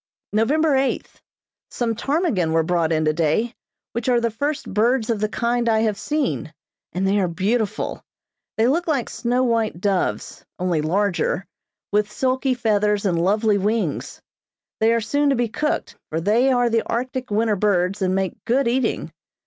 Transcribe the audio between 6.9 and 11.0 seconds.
and they are beautiful. They look like snow white doves, only